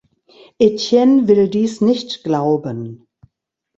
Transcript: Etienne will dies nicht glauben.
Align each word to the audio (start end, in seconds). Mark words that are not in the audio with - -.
Etienne 0.57 1.27
will 1.27 1.47
dies 1.47 1.79
nicht 1.79 2.23
glauben. 2.23 3.05